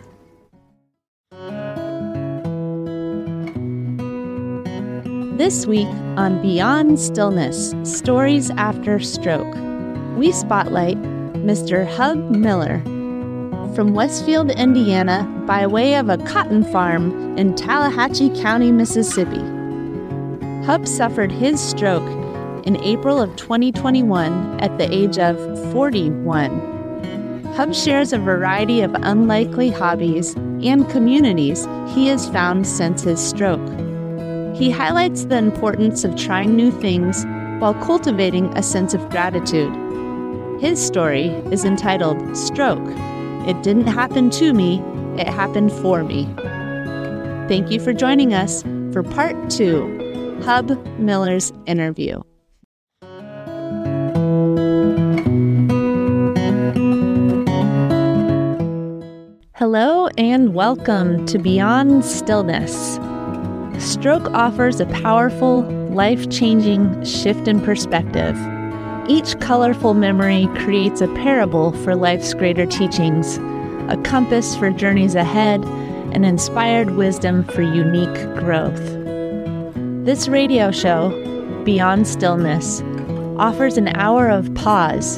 [5.38, 5.88] This week
[6.20, 9.56] on Beyond Stillness Stories After Stroke,
[10.18, 10.98] we spotlight
[11.48, 11.88] Mr.
[11.88, 12.82] Hub Miller
[13.74, 19.40] from Westfield, Indiana, by way of a cotton farm in Tallahatchie County, Mississippi.
[20.66, 22.04] Hub suffered his stroke
[22.68, 25.38] in April of 2021 at the age of
[25.72, 27.46] 41.
[27.56, 33.89] Hub shares a variety of unlikely hobbies and communities he has found since his stroke.
[34.60, 37.24] He highlights the importance of trying new things
[37.60, 39.72] while cultivating a sense of gratitude.
[40.60, 42.86] His story is entitled Stroke.
[43.48, 44.82] It didn't happen to me,
[45.18, 46.26] it happened for me.
[47.48, 52.20] Thank you for joining us for part two Hub Miller's interview.
[59.56, 63.00] Hello and welcome to Beyond Stillness.
[63.90, 68.38] Stroke offers a powerful, life changing shift in perspective.
[69.08, 73.40] Each colorful memory creates a parable for life's greater teachings,
[73.92, 75.66] a compass for journeys ahead,
[76.14, 78.80] and inspired wisdom for unique growth.
[80.06, 81.10] This radio show,
[81.66, 82.84] Beyond Stillness,
[83.40, 85.18] offers an hour of pause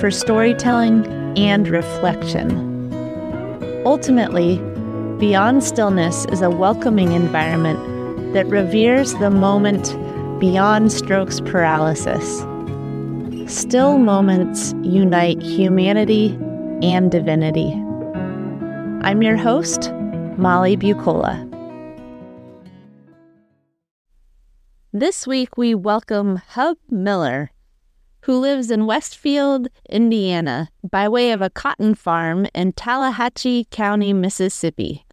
[0.00, 2.64] for storytelling and reflection.
[3.84, 4.62] Ultimately,
[5.18, 9.96] Beyond Stillness is a welcoming environment that reveres the moment
[10.38, 12.40] beyond stroke's paralysis.
[13.50, 16.38] Still moments unite humanity
[16.82, 17.72] and divinity.
[19.06, 19.90] I'm your host,
[20.36, 21.50] Molly Bucola.
[24.92, 27.52] This week we welcome Hub Miller,
[28.24, 35.05] who lives in Westfield, Indiana, by way of a cotton farm in Tallahatchie County, Mississippi.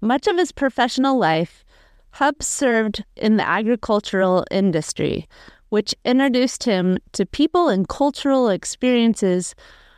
[0.00, 1.64] Much of his professional life,
[2.12, 5.28] Hub served in the agricultural industry,
[5.70, 9.54] which introduced him to people and cultural experiences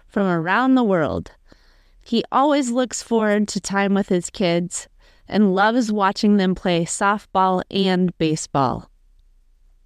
[0.07, 1.33] from around the world.
[2.03, 4.89] He always looks forward to time with his kids
[5.29, 8.91] and loves watching them play softball and baseball.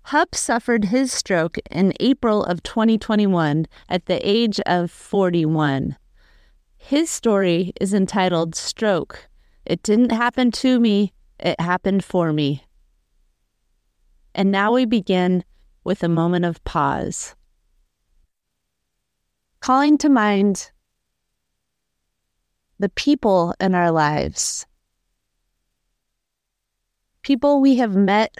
[0.09, 5.97] Hub suffered his stroke in April of 2021 at the age of 41.
[6.77, 9.29] His story is entitled Stroke
[9.67, 12.65] it didn't happen to me, it happened for me.
[14.35, 15.45] And now we begin
[15.85, 17.35] with a moment of pause.
[19.61, 20.71] Calling to mind
[22.79, 24.67] the people in our lives,
[27.23, 28.37] people we have met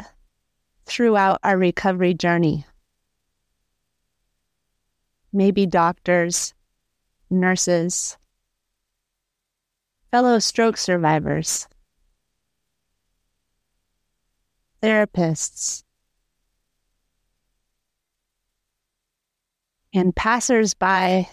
[0.85, 2.67] throughout our recovery journey.
[5.33, 6.53] Maybe doctors,
[7.31, 8.19] nurses,
[10.15, 11.67] fellow stroke survivors,
[14.81, 15.83] therapists,
[19.93, 21.29] and passersby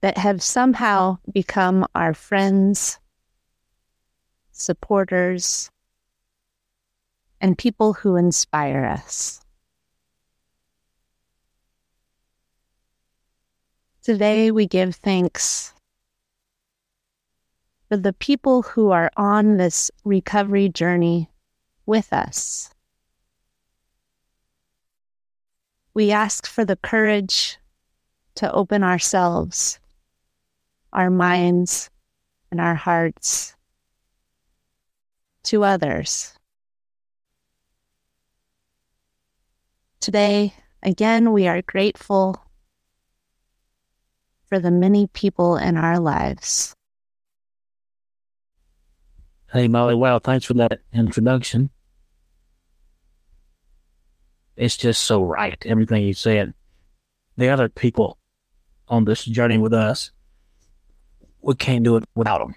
[0.00, 2.98] that have somehow become our friends,
[4.50, 5.70] supporters,
[7.40, 9.40] and people who inspire us.
[14.02, 15.72] Today, we give thanks
[17.88, 21.30] for the people who are on this recovery journey
[21.86, 22.70] with us.
[25.94, 27.58] We ask for the courage
[28.36, 29.80] to open ourselves,
[30.92, 31.90] our minds,
[32.50, 33.56] and our hearts
[35.44, 36.34] to others.
[40.00, 42.44] Today, again, we are grateful
[44.46, 46.76] for the many people in our lives.
[49.50, 49.94] Hey, Molly.
[49.94, 50.18] Wow.
[50.18, 51.70] Thanks for that introduction.
[54.56, 55.56] It's just so right.
[55.64, 56.52] Everything you said.
[57.36, 58.18] The other people
[58.88, 60.10] on this journey with us,
[61.40, 62.54] we can't do it without them.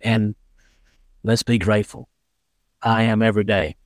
[0.00, 0.34] And
[1.22, 2.08] let's be grateful.
[2.80, 3.76] I am every day.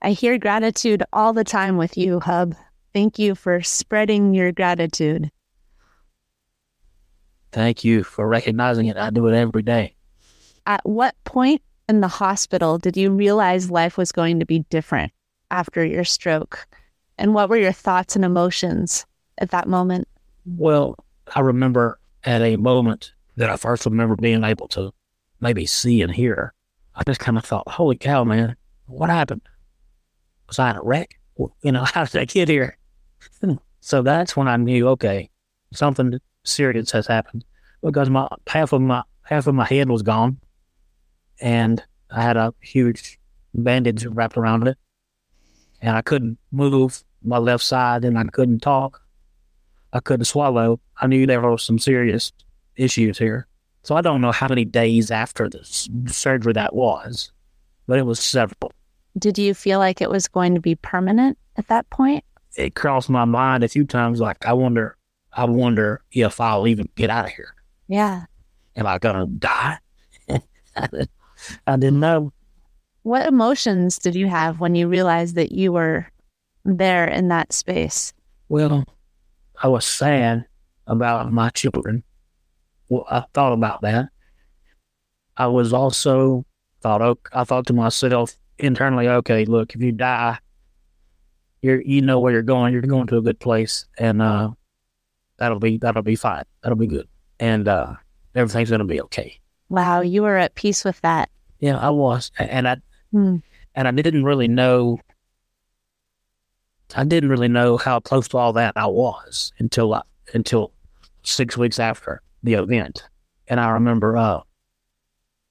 [0.00, 2.54] I hear gratitude all the time with you, Hub.
[2.92, 5.30] Thank you for spreading your gratitude.
[7.52, 8.96] Thank you for recognizing it.
[8.96, 9.94] I do it every day.
[10.66, 15.12] At what point in the hospital, did you realize life was going to be different
[15.50, 16.66] after your stroke?
[17.18, 19.06] And what were your thoughts and emotions
[19.38, 20.08] at that moment?
[20.44, 20.96] Well,
[21.34, 24.92] I remember at a moment that I first remember being able to
[25.40, 26.52] maybe see and hear.
[26.94, 28.56] I just kind of thought, holy cow, man,
[28.86, 29.42] what happened?
[30.48, 31.18] Was I in a wreck?
[31.62, 32.76] You know, how did I get here?
[33.80, 35.30] so that's when I knew, okay,
[35.72, 37.44] something serious has happened
[37.82, 40.38] because my half of my half of my head was gone,
[41.40, 43.18] and I had a huge
[43.54, 44.78] bandage wrapped around it,
[45.80, 49.02] and I couldn't move my left side, and I couldn't talk.
[49.92, 50.80] I couldn't swallow.
[51.00, 52.32] I knew there were some serious
[52.76, 53.46] issues here.
[53.82, 55.64] So I don't know how many days after the
[56.06, 57.30] surgery that was,
[57.86, 58.72] but it was several.
[59.18, 62.24] Did you feel like it was going to be permanent at that point?
[62.56, 64.20] It crossed my mind a few times.
[64.20, 64.95] Like I wonder,
[65.36, 67.54] I wonder if I'll even get out of here.
[67.88, 68.24] Yeah.
[68.74, 69.78] Am I gonna die?
[70.76, 72.32] I didn't know.
[73.02, 76.10] What emotions did you have when you realized that you were
[76.64, 78.12] there in that space?
[78.48, 78.84] Well,
[79.62, 80.46] I was sad
[80.88, 82.02] about my children
[82.88, 84.08] well, I thought about that.
[85.36, 86.44] I was also
[86.82, 90.38] thought, I thought to myself internally, okay, look, if you die,
[91.62, 92.72] you're, you know where you're going.
[92.72, 94.50] You're going to a good place, and uh,
[95.38, 96.44] that'll be that'll be fine.
[96.62, 97.08] That'll be good,
[97.40, 97.94] and uh,
[98.34, 99.38] everything's gonna be okay.
[99.68, 101.30] Wow, you were at peace with that.
[101.60, 102.76] Yeah, I was, and I
[103.10, 103.36] hmm.
[103.74, 105.00] and I didn't really know.
[106.94, 110.02] I didn't really know how close to all that I was until I,
[110.34, 110.72] until
[111.22, 113.02] six weeks after the event.
[113.48, 114.40] And I remember uh,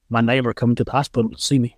[0.10, 1.78] my neighbor coming to the hospital to see me.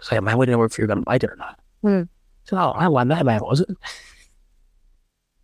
[0.00, 1.60] Say, man, we didn't know if you were to make it or not.
[1.84, 2.08] Mm.
[2.44, 3.68] So, oh, I wasn't that bad, was it?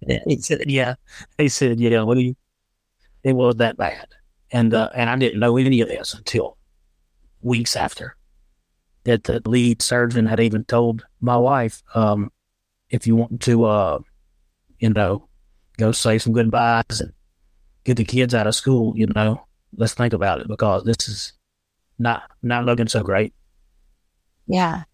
[0.00, 0.94] Yeah, he said, yeah.
[1.36, 4.06] He said, yeah, well, it was that bad.
[4.50, 6.56] And, uh, and I didn't know any of this until
[7.42, 8.16] weeks after
[9.04, 12.30] that the lead surgeon had even told my wife, um,
[12.90, 13.98] if you want to, uh,
[14.78, 15.28] you know,
[15.76, 17.12] go say some goodbyes and
[17.84, 19.44] get the kids out of school, you know,
[19.76, 21.32] let's think about it because this is
[21.98, 23.34] not not looking so great.
[24.46, 24.84] Yeah.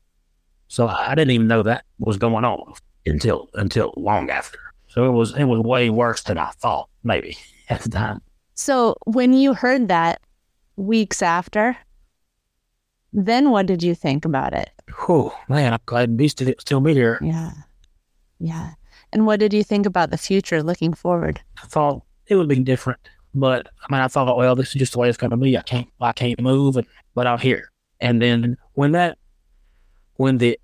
[0.68, 2.74] So I didn't even know that was going on
[3.06, 4.58] until until long after.
[4.94, 7.36] So it was it was way worse than I thought maybe
[7.68, 8.20] at the time.
[8.54, 10.20] So when you heard that
[10.76, 11.76] weeks after,
[13.12, 14.70] then what did you think about it?
[15.08, 17.18] Oh man, I'm glad to be still, still be here.
[17.20, 17.50] Yeah,
[18.38, 18.74] yeah.
[19.12, 21.40] And what did you think about the future, looking forward?
[21.60, 23.00] I thought it would be different.
[23.34, 25.58] But I mean, I thought, well, this is just the way it's going to be.
[25.58, 26.86] I can't, I can't move, and,
[27.16, 27.72] but I'm here.
[28.00, 29.18] And then when that,
[30.14, 30.56] when the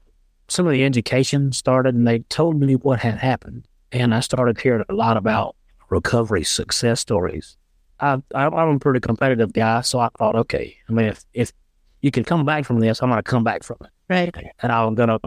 [0.47, 4.61] some of the education started, and they told me what had happened, and I started
[4.61, 5.57] hearing a lot about
[5.89, 7.57] recovery success stories.
[7.99, 11.53] I, I I'm a pretty competitive guy, so I thought, okay, I mean, if if
[12.01, 14.35] you can come back from this, I'm going to come back from it, right?
[14.61, 15.19] And I'm gonna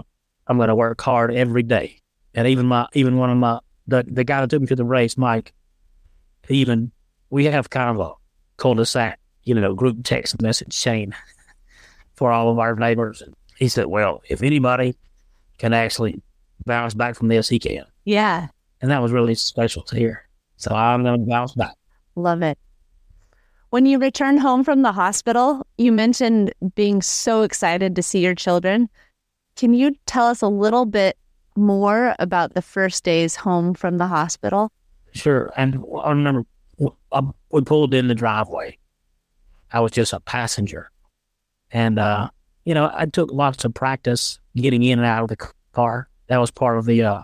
[0.47, 1.99] I'm gonna work hard every day.
[2.33, 4.85] And even my even one of my the the guy that took me to the
[4.85, 5.53] race, Mike,
[6.49, 6.91] even
[7.29, 8.13] we have kind of a
[8.57, 11.15] cul-de-sac, you know, group text message chain
[12.15, 13.21] for all of our neighbors.
[13.21, 14.95] And he said, well, if anybody
[15.57, 16.21] can actually
[16.65, 17.85] bounce back from this, he can.
[18.05, 18.47] Yeah.
[18.83, 20.27] And that was really special to hear.
[20.57, 21.73] So I'm going to bounce back.
[22.15, 22.59] Love it.
[23.69, 28.35] When you returned home from the hospital, you mentioned being so excited to see your
[28.35, 28.89] children.
[29.55, 31.17] Can you tell us a little bit
[31.55, 34.69] more about the first days home from the hospital?
[35.13, 35.53] Sure.
[35.55, 36.43] And I remember
[36.77, 38.77] we pulled in the driveway.
[39.71, 40.91] I was just a passenger.
[41.71, 42.29] And, uh,
[42.65, 46.09] you know, I took lots of practice getting in and out of the car.
[46.27, 47.23] That was part of the, uh,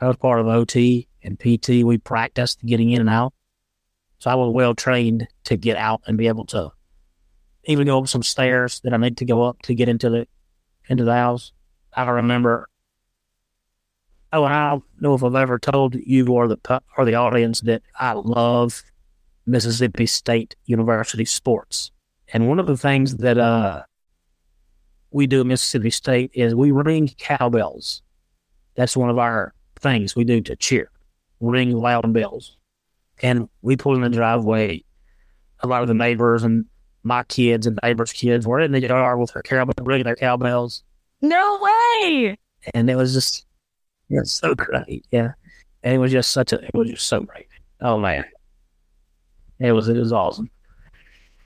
[0.00, 1.84] that was part of OT and PT.
[1.84, 3.32] We practiced getting in and out.
[4.18, 6.70] So I was well trained to get out and be able to
[7.64, 10.28] even go up some stairs that I need to go up to get into the,
[10.88, 11.52] into the house.
[11.94, 12.68] I remember
[14.32, 16.58] Oh, and I don't know if I've ever told you or the
[16.96, 18.82] or the audience that I love
[19.46, 21.92] Mississippi State University sports.
[22.32, 23.84] And one of the things that uh,
[25.10, 28.02] we do at Mississippi State is we ring cowbells.
[28.74, 30.90] That's one of our things we do to cheer,
[31.40, 32.56] ring loud bells.
[33.22, 34.84] And we pull in the driveway.
[35.60, 36.66] A lot of the neighbors and
[37.02, 40.82] my kids and neighbors' kids were in the yard with their cowbell, ringing their cowbells.
[41.22, 42.36] No way!
[42.74, 43.46] And it was just
[44.08, 45.06] yeah, so great.
[45.10, 45.32] Yeah.
[45.82, 47.46] And it was just such a, it was just so great.
[47.80, 48.24] Oh man.
[49.58, 50.50] It was, it was awesome.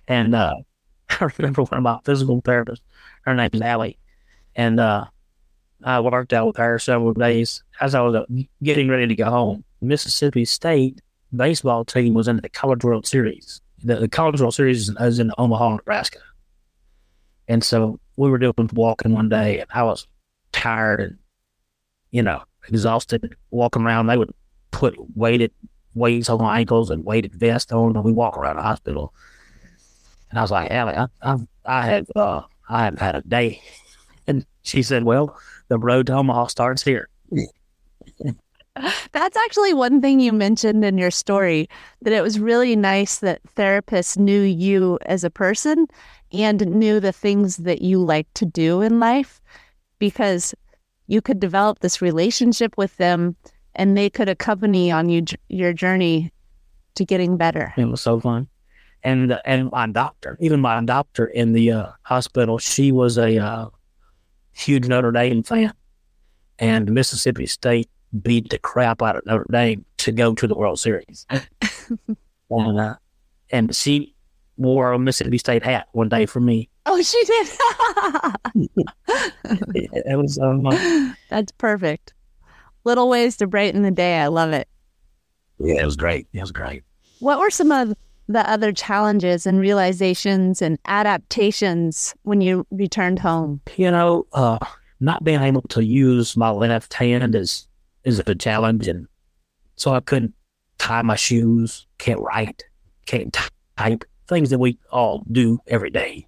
[0.09, 0.57] And, uh,
[1.11, 2.81] I remember one of my physical therapists,
[3.23, 3.99] her name is Allie.
[4.57, 5.07] And, uh,
[5.83, 8.27] I worked out with her several days as I was
[8.63, 9.65] getting ready to go home.
[9.81, 11.01] Mississippi State
[11.35, 13.61] baseball team was in the College World Series.
[13.83, 16.19] The, the College World Series is in Omaha, Nebraska.
[17.49, 20.07] And so we were doing walking one day, and I was
[20.53, 21.19] tired and,
[22.11, 24.07] you know, exhausted walking around.
[24.07, 24.33] They would
[24.71, 25.53] put weighted
[25.95, 29.15] weights on my ankles and weighted vest on, and we walk around the hospital.
[30.31, 33.63] And I was like, Allie, I, I, I have, uh, I have had a day.
[34.27, 35.37] And she said, Well,
[35.69, 37.09] the road to Omaha starts here.
[39.13, 41.69] That's actually one thing you mentioned in your story
[42.03, 45.87] that it was really nice that therapists knew you as a person
[46.33, 49.41] and knew the things that you like to do in life
[49.99, 50.55] because
[51.09, 53.37] you could develop this relationship with them
[53.75, 56.33] and they could accompany on you your journey
[56.95, 57.73] to getting better.
[57.77, 58.49] It was so fun.
[59.03, 63.69] And and my doctor, even my doctor in the uh, hospital, she was a uh,
[64.53, 65.73] huge Notre Dame fan,
[66.59, 67.89] and Mississippi State
[68.23, 71.27] beat the crap out of Notre Dame to go to the World Series.
[72.51, 72.97] and uh,
[73.51, 74.15] and she
[74.57, 76.69] wore a Mississippi State hat one day for me.
[76.87, 77.49] Oh, she did.
[80.05, 82.13] it was um, That's perfect.
[82.85, 84.19] Little ways to brighten the day.
[84.19, 84.69] I love it.
[85.59, 86.27] Yeah, it was great.
[86.33, 86.83] It was great.
[87.21, 87.95] What were some of
[88.29, 93.61] the other challenges and realizations and adaptations when you returned home?
[93.77, 94.59] You know, uh,
[95.01, 97.67] not being able to use my left hand is
[98.19, 99.07] is a challenge, and
[99.77, 100.35] so I couldn't
[100.79, 102.65] tie my shoes, can't write,
[103.07, 103.37] can't
[103.77, 106.27] type things that we all do every day.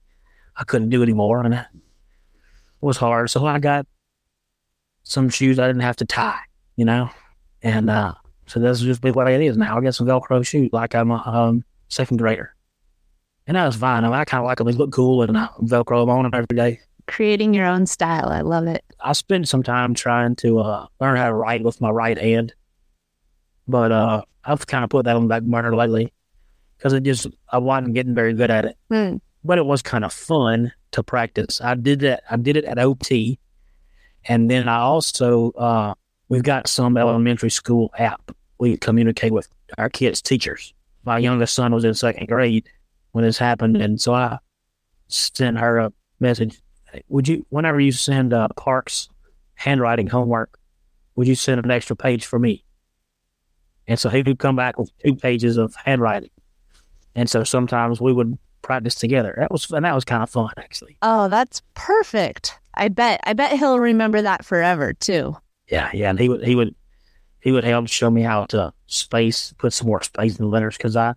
[0.57, 1.67] I couldn't do anymore, and it
[2.81, 3.31] was hard.
[3.31, 3.87] So I got
[5.03, 6.41] some shoes I didn't have to tie,
[6.77, 7.11] you know,
[7.63, 8.15] and uh,
[8.47, 9.79] so that's just what it is now.
[9.79, 12.55] I got some Velcro shoes like I'm a um, second grader,
[13.47, 14.05] and that was fine.
[14.05, 16.35] I, mean, I kind of like them; they look cool, and I Velcro them on
[16.35, 16.81] every day.
[17.07, 18.85] Creating your own style, I love it.
[19.01, 22.55] I spent some time trying to uh, learn how to write with my right hand,
[23.67, 26.13] but uh, I've kind of put that on the back burner lately
[26.77, 28.77] because it just I wasn't getting very good at it.
[28.91, 29.21] Mm.
[29.45, 31.61] But it was kind of fun to practice.
[31.61, 32.23] I did that.
[32.31, 33.39] I did it at OT,
[34.25, 35.95] and then I also uh,
[36.29, 38.31] we've got some elementary school app.
[38.59, 40.73] We communicate with our kids' teachers.
[41.05, 42.69] My youngest son was in second grade
[43.11, 44.39] when this happened, and so I
[45.09, 46.61] sent her a message.
[47.09, 49.09] Would you, whenever you send uh, Parks
[49.55, 50.59] handwriting homework,
[51.17, 52.65] would you send an extra page for me?
[53.87, 56.31] And so he would come back with two pages of handwriting.
[57.15, 59.35] And so sometimes we would practice together.
[59.37, 60.97] That was and that was kind of fun actually.
[61.03, 62.59] Oh, that's perfect.
[62.75, 65.37] I bet I bet he'll remember that forever too.
[65.69, 66.75] Yeah, yeah, and he would he would
[67.41, 70.77] he would help show me how to space, put some more space in the letters
[70.77, 71.15] because I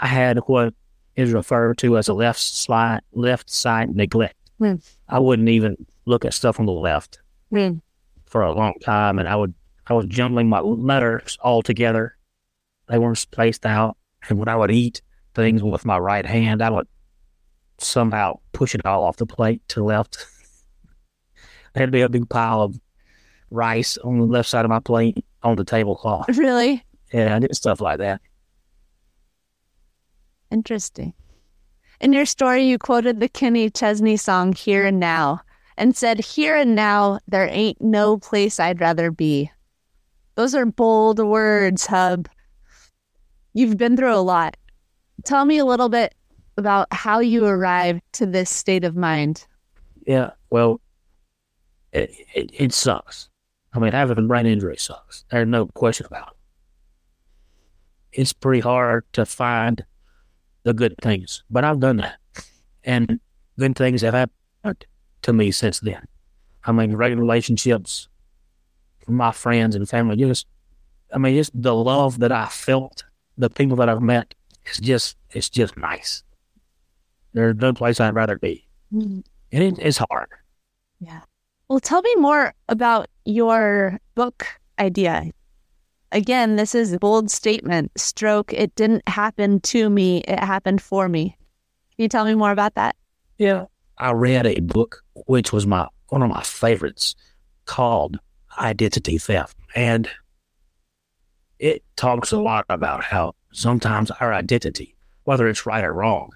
[0.00, 0.74] I had what
[1.14, 4.36] is referred to as a left slide left side neglect.
[4.60, 4.82] Mm.
[5.08, 7.20] I wouldn't even look at stuff on the left
[7.52, 7.80] Mm.
[8.26, 9.54] for a long time, and I would
[9.88, 12.16] I was jumbling my letters all together.
[12.88, 13.96] They weren't spaced out,
[14.28, 15.00] and when I would eat
[15.34, 16.88] things with my right hand, I would
[17.78, 20.26] somehow push it all off the plate to the left.
[21.74, 22.80] There'd be a big pile of
[23.50, 26.28] rice on the left side of my plate on the tablecloth.
[26.36, 26.82] Really
[27.12, 28.20] Yeah, I did stuff like that.
[30.50, 31.12] interesting.
[32.00, 35.40] In your story, you quoted the Kenny Chesney song "Here and Now"
[35.76, 39.50] and said, "Here and now, there ain't no place I'd rather be."
[40.34, 42.28] Those are bold words, Hub.
[43.54, 44.56] You've been through a lot.
[45.24, 46.14] Tell me a little bit
[46.58, 49.46] about how you arrived to this state of mind.
[50.06, 50.80] Yeah, well,
[51.92, 53.30] it, it, it sucks.
[53.72, 55.24] I mean, having a brain injury sucks.
[55.30, 58.20] There's no question about it.
[58.20, 59.84] It's pretty hard to find
[60.66, 62.18] the good things, but I've done that.
[62.82, 63.20] And
[63.56, 64.84] good things have happened
[65.22, 66.04] to me since then.
[66.64, 68.08] I mean, great relationships,
[69.06, 70.48] my friends and family, just,
[71.14, 73.04] I mean, just the love that I felt,
[73.38, 76.24] the people that I've met, it's just, it's just nice.
[77.32, 78.66] There's no place I'd rather be.
[78.92, 79.20] Mm-hmm.
[79.52, 80.30] And it's hard.
[80.98, 81.20] Yeah.
[81.68, 84.44] Well, tell me more about your book
[84.80, 85.30] idea.
[86.16, 87.92] Again, this is a bold statement.
[87.98, 91.36] Stroke, it didn't happen to me, it happened for me.
[91.94, 92.96] Can you tell me more about that?
[93.36, 93.66] Yeah.
[93.98, 97.14] I read a book which was my one of my favorites
[97.66, 98.18] called
[98.58, 99.58] Identity Theft.
[99.74, 100.08] And
[101.58, 106.30] it talks a lot about how sometimes our identity, whether it's right or wrong,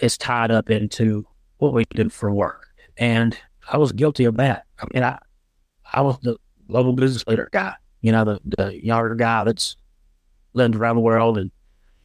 [0.00, 1.26] is tied up into
[1.58, 2.66] what we do for work.
[2.96, 3.36] And
[3.70, 4.64] I was guilty of that.
[4.78, 5.18] I mean I
[5.92, 9.76] I was the global business leader guy, you know, the, the younger guy that's
[10.54, 11.50] lived around the world and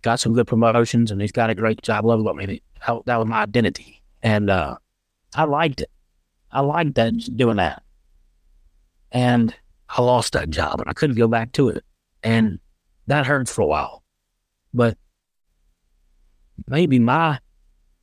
[0.01, 2.27] got some good promotions and he's got a great job level.
[2.29, 2.59] I mean,
[3.05, 4.01] that was my identity.
[4.21, 4.77] And uh,
[5.35, 5.89] I liked it.
[6.51, 7.83] I liked that doing that.
[9.12, 9.55] And
[9.89, 11.83] I lost that job and I couldn't go back to it.
[12.23, 12.59] And
[13.07, 14.03] that hurt for a while.
[14.73, 14.97] But
[16.67, 17.39] maybe my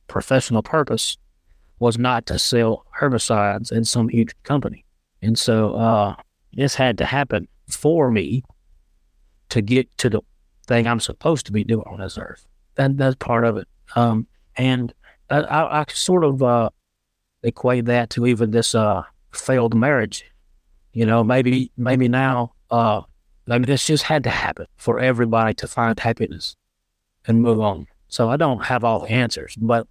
[0.07, 1.17] professional purpose
[1.79, 4.85] was not to sell herbicides in some huge company.
[5.21, 6.15] And so uh,
[6.53, 8.43] this had to happen for me
[9.49, 10.21] to get to the
[10.67, 12.45] thing I'm supposed to be doing on this earth.
[12.75, 13.67] That that's part of it.
[13.95, 14.93] Um, and
[15.29, 16.69] I, I, I sort of uh,
[17.43, 20.25] equate that to even this uh, failed marriage.
[20.93, 23.01] You know, maybe maybe now, uh,
[23.47, 26.55] maybe this just had to happen for everybody to find happiness
[27.25, 27.87] and move on.
[28.07, 29.87] So I don't have all the answers, but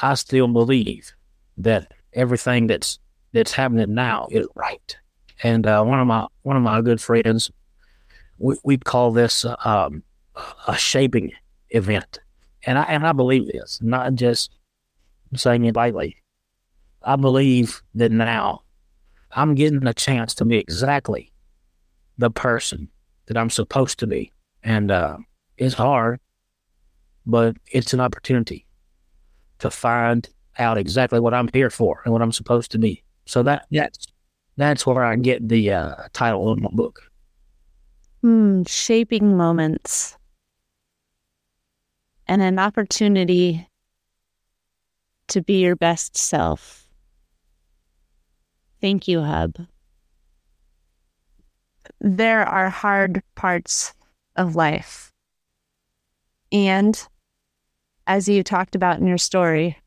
[0.00, 1.12] I still believe
[1.58, 2.98] that everything that's
[3.32, 4.96] that's happening now is right.
[5.42, 7.50] And uh, one of my one of my good friends,
[8.38, 10.02] we we call this uh, um,
[10.66, 11.32] a shaping
[11.70, 12.20] event,
[12.64, 14.50] and I and I believe this, not just
[15.34, 16.16] saying it lightly.
[17.02, 18.62] I believe that now
[19.32, 21.32] I'm getting a chance to be exactly
[22.18, 22.88] the person
[23.26, 25.18] that I'm supposed to be, and uh,
[25.58, 26.20] it's hard,
[27.26, 28.66] but it's an opportunity
[29.58, 30.28] to find
[30.58, 33.02] out exactly what I'm here for and what I'm supposed to be.
[33.26, 34.06] So that that's
[34.56, 37.00] that's where I get the uh, title of my book.
[38.22, 40.16] Hmm, shaping moments
[42.26, 43.68] and an opportunity
[45.28, 46.88] to be your best self.
[48.80, 49.56] Thank you, Hub.
[52.00, 53.94] There are hard parts
[54.36, 55.12] of life.
[56.52, 57.00] And
[58.06, 59.78] as you talked about in your story,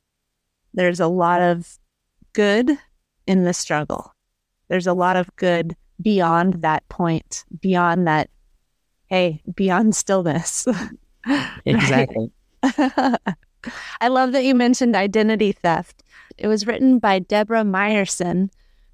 [0.73, 1.77] there's a lot of
[2.33, 2.77] good
[3.25, 4.13] in the struggle.
[4.69, 8.29] There's a lot of good beyond that point, beyond that,
[9.07, 10.67] hey, beyond stillness.
[11.65, 12.31] Exactly.
[12.63, 16.01] I love that you mentioned identity theft.
[16.37, 18.49] It was written by Debra Meyerson,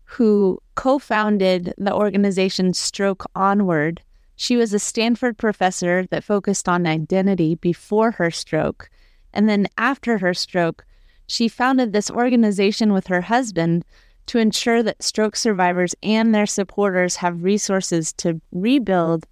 [0.06, 4.02] who co founded the organization Stroke Onward.
[4.36, 8.90] She was a Stanford professor that focused on identity before her stroke.
[9.34, 10.86] And then after her stroke,
[11.28, 13.86] she founded this organization with her husband
[14.28, 19.26] to ensure that stroke survivors and their supporters have resources to rebuild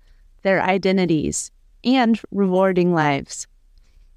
[0.43, 1.51] their identities
[1.83, 3.47] and rewarding lives.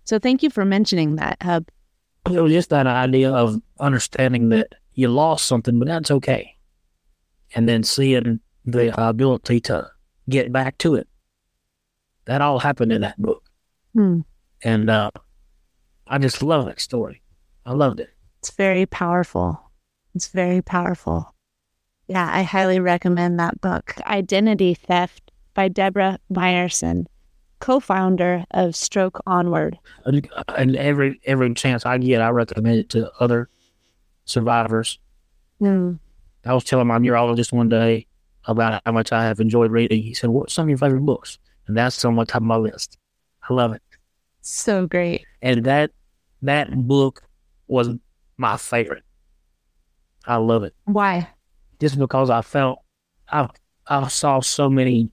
[0.05, 1.69] So thank you for mentioning that, Hub.
[2.31, 6.57] It was just that idea of understanding that you lost something, but that's okay.
[7.55, 9.91] And then seeing the ability to
[10.29, 11.09] get back to it.
[12.25, 13.45] That all happened in that book.
[13.95, 14.21] Hmm.
[14.63, 15.13] And uh,
[16.09, 17.23] I just love that story.
[17.65, 18.11] I loved it.
[18.41, 19.66] It's very powerful.
[20.17, 21.35] It's very powerful.
[22.09, 27.05] Yeah, I highly recommend that book, Identity Theft by Debra Meyerson,
[27.61, 29.79] co founder of Stroke Onward.
[30.07, 30.27] And,
[30.57, 33.51] and every every chance I get, I recommend it to other
[34.25, 34.99] survivors.
[35.59, 35.97] Hmm.
[36.47, 38.07] I was telling my neurologist one day
[38.47, 40.03] about how much I have enjoyed reading.
[40.03, 42.57] He said, "What's some of your favorite books?" And that's on my top of my
[42.57, 42.97] list.
[43.51, 43.83] I love it.
[44.41, 45.27] So great.
[45.43, 45.91] And that
[46.41, 47.23] that book
[47.67, 47.91] was
[48.39, 49.03] my favorite.
[50.27, 51.29] I love it Why?
[51.81, 52.81] just because I felt
[53.31, 53.49] I
[53.87, 55.11] I saw so many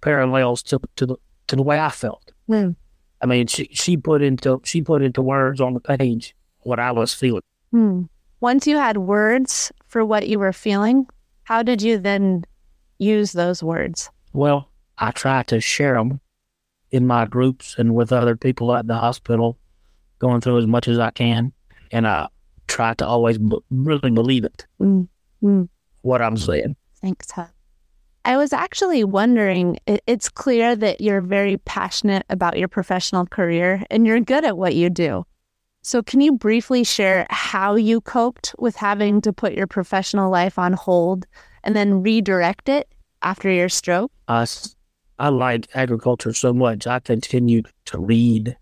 [0.00, 1.16] parallels to to the
[1.48, 2.32] to the way I felt.
[2.46, 2.70] Hmm.
[3.20, 6.92] I mean, she she put into she put into words on the page what I
[6.92, 7.42] was feeling.
[7.70, 8.02] Hmm.
[8.40, 11.06] Once you had words for what you were feeling,
[11.44, 12.44] how did you then
[12.98, 14.10] use those words?
[14.32, 16.20] Well, I try to share them
[16.90, 19.58] in my groups and with other people at the hospital,
[20.18, 21.52] going through as much as I can,
[21.90, 22.28] and I
[22.72, 25.08] try to always b- really believe it Mm.
[25.42, 25.68] Mm.
[26.02, 26.76] what I'm saying.
[27.02, 27.48] Thanks, Hub.
[28.24, 33.84] I was actually wondering, it, it's clear that you're very passionate about your professional career
[33.90, 35.24] and you're good at what you do.
[35.84, 40.56] So, can you briefly share how you coped with having to put your professional life
[40.58, 41.26] on hold
[41.64, 42.86] and then redirect it
[43.22, 44.12] after your stroke?
[45.18, 46.86] I liked agriculture so much.
[46.86, 48.56] I continued to read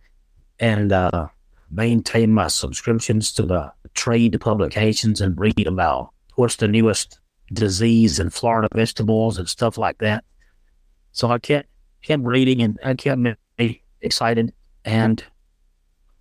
[0.59, 1.29] and uh,
[1.71, 7.21] maintain my subscriptions to the trade publications and read about what's the newest
[7.53, 10.25] disease in Florida vegetables and stuff like that.
[11.13, 11.69] So I kept
[12.03, 13.35] kept reading and I kept me
[14.01, 14.53] excited.
[14.85, 15.23] And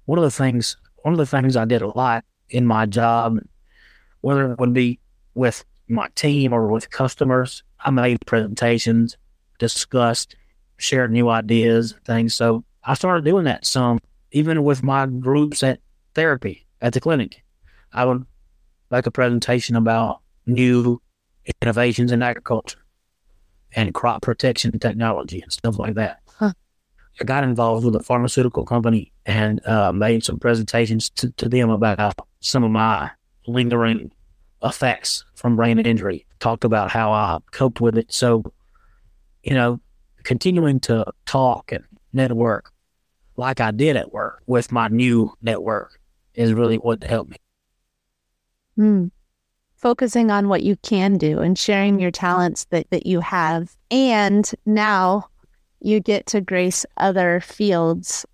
[0.05, 3.39] one of the things one of the things I did a lot in my job,
[4.21, 4.99] whether it would be
[5.33, 9.17] with my team or with customers, I made presentations,
[9.59, 10.35] discussed,
[10.77, 12.35] shared new ideas, things.
[12.35, 13.99] So I started doing that some,
[14.31, 15.79] even with my groups at
[16.13, 17.43] therapy at the clinic.
[17.93, 18.25] I would
[18.91, 21.01] make a presentation about new
[21.61, 22.79] innovations in agriculture
[23.75, 26.19] and crop protection technology and stuff like that.
[26.27, 26.53] Huh.
[27.19, 31.69] I got involved with a pharmaceutical company and uh, made some presentations to, to them
[31.69, 33.11] about some of my
[33.47, 34.11] lingering
[34.63, 36.25] effects from brain injury.
[36.39, 38.11] Talked about how I coped with it.
[38.13, 38.43] So,
[39.43, 39.79] you know,
[40.23, 42.71] continuing to talk and network
[43.39, 45.99] like I did at work with my new network
[46.35, 47.37] is really what helped me.
[48.77, 49.11] Mm.
[49.75, 53.75] Focusing on what you can do and sharing your talents that, that you have.
[53.89, 55.29] And now
[55.79, 58.25] you get to grace other fields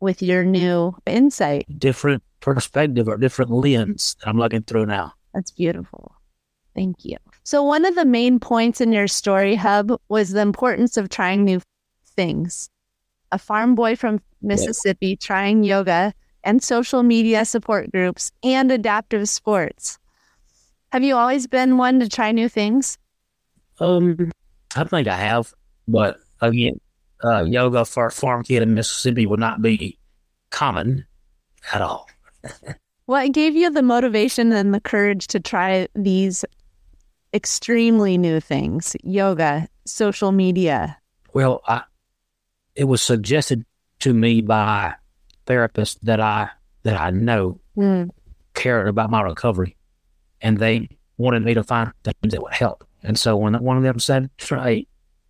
[0.00, 1.66] with your new insight.
[1.78, 5.14] Different perspective or different lens that I'm looking through now.
[5.32, 6.14] That's beautiful.
[6.74, 7.16] Thank you.
[7.44, 11.44] So, one of the main points in your story hub was the importance of trying
[11.44, 11.60] new
[12.16, 12.70] things.
[13.32, 16.14] A farm boy from Mississippi trying yoga
[16.44, 19.98] and social media support groups and adaptive sports.
[20.92, 22.96] Have you always been one to try new things?
[23.80, 24.30] Um,
[24.74, 25.52] I think I have,
[25.86, 26.80] but again,
[27.22, 29.98] uh, yoga for a farm kid in Mississippi would not be
[30.50, 31.06] common
[31.72, 32.08] at all.
[33.06, 36.44] what gave you the motivation and the courage to try these
[37.34, 38.96] extremely new things?
[39.02, 40.96] Yoga, social media.
[41.34, 41.82] Well, I,
[42.78, 43.66] it was suggested
[43.98, 44.94] to me by
[45.46, 46.48] therapists that I
[46.84, 48.08] that I know mm.
[48.54, 49.76] cared about my recovery,
[50.40, 52.86] and they wanted me to find things that would help.
[53.02, 54.86] And so when one of them said, "Try,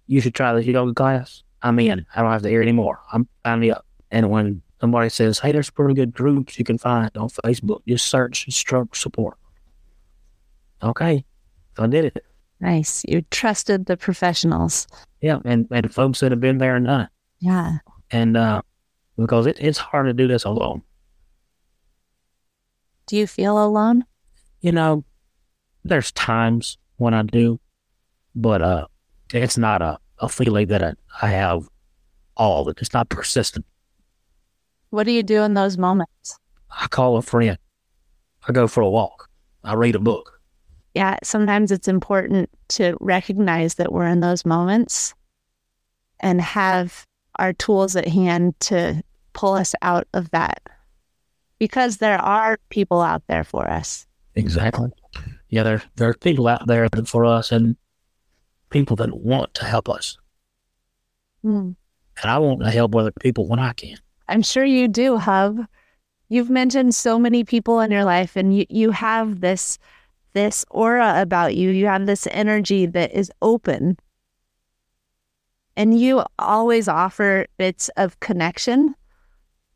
[0.07, 2.05] you should try this yoga class," I'm in.
[2.15, 3.01] I don't have to hear anymore.
[3.15, 3.87] I'm signing up.
[4.11, 8.09] And when somebody says, "Hey, there's pretty good groups you can find on Facebook," just
[8.09, 9.39] search stroke support.
[10.83, 11.25] Okay,
[11.77, 12.25] so I did it.
[12.61, 13.05] Nice.
[13.09, 14.87] You trusted the professionals.
[15.23, 17.09] Yeah, and and folks that have been there and done it.
[17.41, 17.79] Yeah.
[18.11, 18.63] And uh,
[19.17, 20.83] because it, it's hard to do this alone.
[23.07, 24.05] Do you feel alone?
[24.61, 25.05] You know,
[25.85, 27.59] there's times when I do,
[28.35, 28.87] but uh,
[29.33, 31.69] it's not a, a feeling that I, I have
[32.37, 32.69] all.
[32.69, 33.65] It's not persistent.
[34.91, 36.39] What do you do in those moments?
[36.71, 37.59] I call a friend.
[38.47, 39.29] I go for a walk.
[39.65, 40.41] I read a book.
[40.95, 45.15] Yeah, sometimes it's important to recognize that we're in those moments
[46.21, 47.07] and have
[47.39, 50.61] our tools at hand to pull us out of that
[51.59, 54.07] because there are people out there for us.
[54.35, 54.91] Exactly.
[55.49, 57.77] Yeah, there, there are people out there for us and
[58.71, 60.19] people that want to help us.
[61.45, 61.75] Mm.
[62.23, 63.97] And I want to help other people when I can.
[64.29, 65.67] I'm sure you do, Hub.
[66.29, 69.79] You've mentioned so many people in your life and you, you have this
[70.35, 71.71] this aura about you.
[71.71, 73.99] You have this energy that is open
[75.79, 78.95] and you always offer bits of connection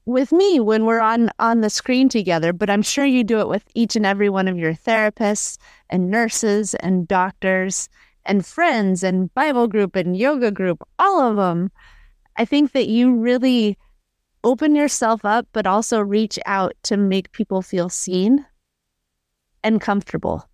[0.04, 3.48] with me when we're on on the screen together but i'm sure you do it
[3.48, 5.56] with each and every one of your therapists
[5.88, 7.88] and nurses and doctors
[8.26, 11.70] and friends and bible group and yoga group all of them
[12.36, 13.78] i think that you really
[14.44, 18.44] open yourself up but also reach out to make people feel seen
[19.62, 20.48] and comfortable.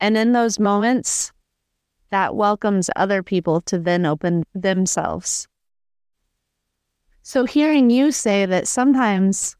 [0.00, 1.32] And in those moments
[2.10, 5.48] that welcomes other people to then open themselves.
[7.22, 9.56] So, hearing you say that sometimes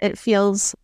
[0.00, 0.74] it feels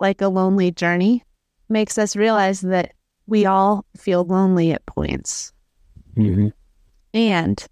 [0.00, 1.24] like a lonely journey
[1.68, 2.92] makes us realize that
[3.26, 5.52] we all feel lonely at points.
[6.16, 6.48] Mm-hmm.
[7.12, 7.66] And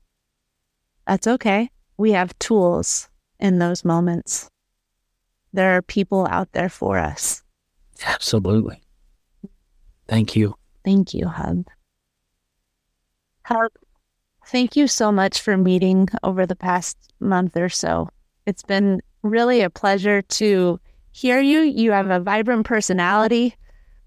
[1.06, 1.70] that's okay.
[1.96, 4.48] We have tools in those moments.
[5.52, 7.42] There are people out there for us.
[8.04, 8.82] Absolutely.
[10.08, 10.56] Thank you.
[10.84, 11.64] Thank you, Hub.
[13.44, 13.70] Hub,
[14.46, 18.08] thank you so much for meeting over the past month or so.
[18.46, 20.80] It's been really a pleasure to
[21.12, 21.60] hear you.
[21.60, 23.54] You have a vibrant personality,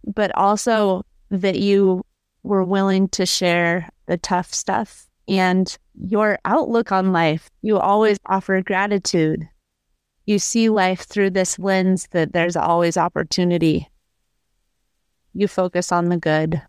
[0.05, 2.03] but also that you
[2.41, 7.49] were willing to share the tough stuff and your outlook on life.
[7.61, 9.47] You always offer gratitude.
[10.25, 13.87] You see life through this lens that there's always opportunity.
[15.33, 16.61] You focus on the good.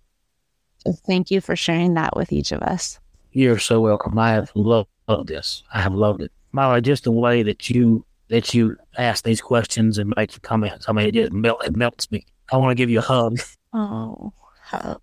[0.78, 2.98] So thank you for sharing that with each of us.
[3.32, 4.18] You're so welcome.
[4.18, 5.62] I have loved, loved this.
[5.72, 6.32] I have loved it.
[6.52, 10.86] Molly, just the way that you that you ask these questions and make comments.
[10.88, 12.26] I mean, it just melt, it melts me.
[12.52, 13.38] I want to give you a hug.
[13.72, 15.00] Oh, hug.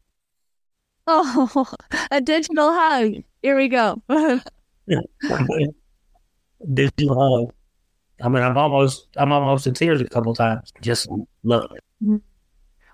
[1.07, 1.65] Oh,
[2.11, 3.23] a digital hug.
[3.41, 4.01] Here we go.
[6.73, 7.53] digital hug.
[8.21, 10.71] I mean, I'm almost, I'm almost in tears a couple times.
[10.81, 11.07] Just
[11.43, 12.21] love it.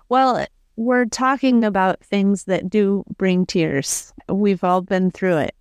[0.08, 4.12] Well, we're talking about things that do bring tears.
[4.28, 5.54] We've all been through it.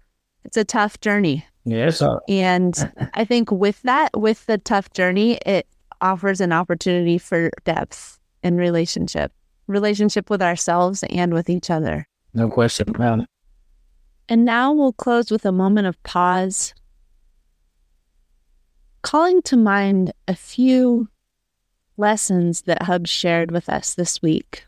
[0.45, 1.45] It's a tough journey.
[1.65, 2.01] Yes.
[2.01, 5.67] Uh, and I think with that, with the tough journey, it
[5.99, 9.31] offers an opportunity for depth in relationship,
[9.67, 12.07] relationship with ourselves and with each other.
[12.33, 13.25] No question about it.
[14.29, 16.73] And now we'll close with a moment of pause,
[19.01, 21.09] calling to mind a few
[21.97, 24.63] lessons that Hub shared with us this week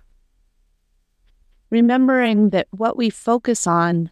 [1.73, 4.11] remembering that what we focus on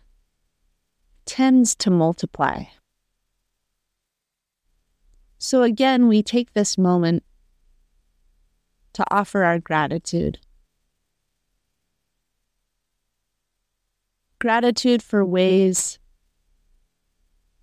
[1.28, 2.63] tends to multiply.
[5.38, 7.21] So again, we take this moment
[8.93, 10.39] to offer our gratitude.
[14.39, 16.00] Gratitude for ways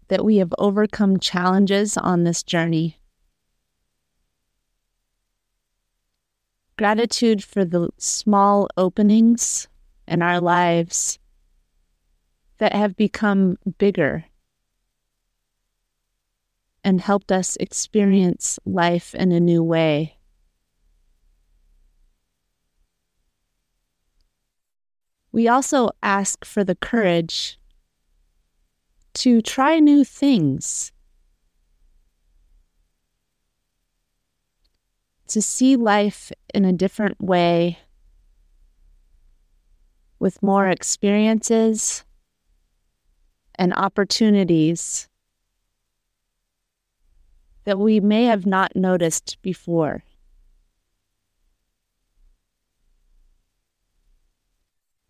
[0.07, 3.01] that we have overcome challenges on this journey.
[6.77, 9.67] Gratitude for the small openings
[10.09, 11.19] in our lives
[12.59, 14.25] that have become bigger
[16.83, 20.17] and helped us experience life in a new way.
[25.31, 27.59] We also ask for the courage
[29.15, 30.93] to try new things,
[35.29, 37.79] to see life in a different way
[40.29, 42.05] with more experiences
[43.55, 45.09] and opportunities
[47.65, 50.05] that we may have not noticed before.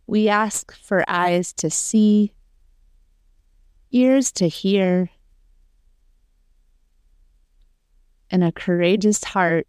[0.06, 2.32] We ask for eyes to see,
[3.90, 5.10] ears to hear,
[8.30, 9.66] and a courageous heart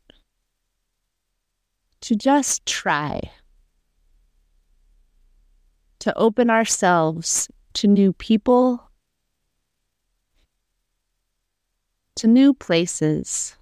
[2.01, 3.31] to just try,
[5.99, 8.89] to open ourselves to new people
[12.19, 13.55] to new places,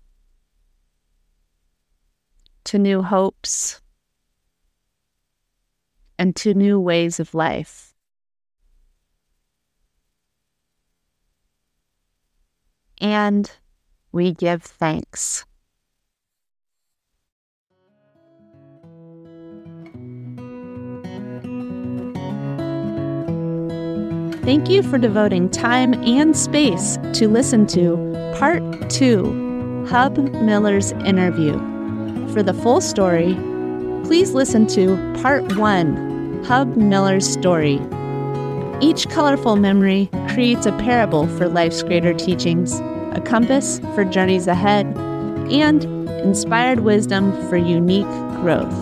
[2.64, 3.82] to new hopes,
[6.18, 7.94] and to new ways of life.
[13.00, 13.52] And
[14.12, 15.46] we give thanks.
[24.48, 27.98] Thank you for devoting time and space to listen to
[28.40, 31.52] Part 2 Hub Miller's interview.
[32.32, 33.34] For the full story,
[34.06, 37.82] please listen to Part 1 Hub Miller's story.
[38.80, 42.80] Each colorful memory creates a parable for life's greater teachings,
[43.12, 44.86] a compass for journeys ahead,
[45.52, 45.84] and
[46.24, 48.08] inspired wisdom for unique
[48.40, 48.74] growth.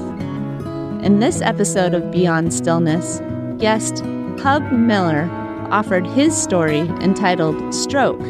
[1.04, 3.20] In this episode of Beyond Stillness,
[3.58, 4.04] guest
[4.38, 5.28] Hub Miller
[5.72, 8.22] offered his story entitled Stroke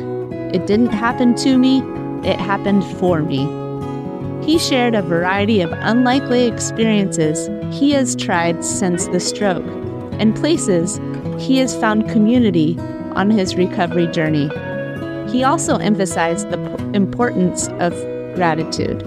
[0.53, 1.79] It Didn't Happen to Me,
[2.23, 3.45] It Happened for Me.
[4.45, 9.65] He shared a variety of unlikely experiences he has tried since the stroke
[10.19, 10.99] and places
[11.39, 12.77] he has found community
[13.13, 14.49] on his recovery journey.
[15.31, 17.93] He also emphasized the importance of
[18.35, 19.01] gratitude.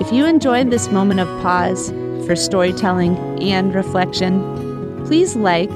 [0.00, 1.90] If you enjoyed this moment of pause
[2.26, 5.70] for storytelling and reflection, please like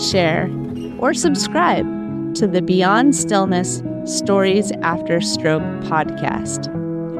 [0.00, 0.50] share,
[0.98, 1.86] or subscribe
[2.34, 6.68] to the Beyond Stillness Stories After Stroke podcast.